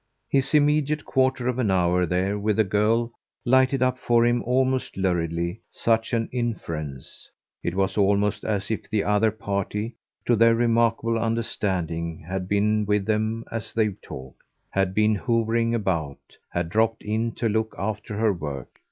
[0.31, 3.11] His immediate quarter of an hour there with the girl
[3.45, 7.29] lighted up for him almost luridly such an inference;
[7.63, 9.93] it was almost as if the other party
[10.25, 14.41] to their remarkable understanding had been with them as they talked,
[14.71, 16.17] had been hovering about,
[16.49, 18.79] had dropped in to look after her work.